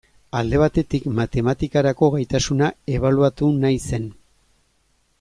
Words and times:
Alde 0.37 0.61
batetik, 0.61 1.03
matematikarako 1.19 2.11
gaitasuna 2.17 2.71
ebaluatu 2.97 3.55
nahi 3.67 3.81
zen. 3.91 4.13